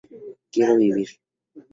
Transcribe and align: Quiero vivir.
Quiero 0.51 0.73
vivir. 0.81 1.09